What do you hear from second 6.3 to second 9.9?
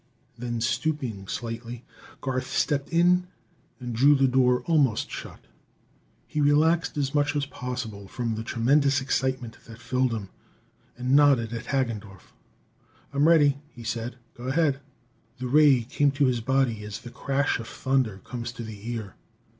relaxed as much as possible from the tremendous excitement that